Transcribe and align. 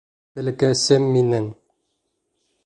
Бәләкәсем 0.37 1.05
минең! 1.17 1.47